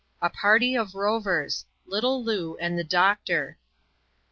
A 0.19 0.31
Party 0.31 0.73
of 0.75 0.93
Royere.— 0.93 1.63
Little 1.85 2.23
Loo 2.23 2.57
and 2.59 2.75
the 2.75 2.83
Doctor. 2.83 3.59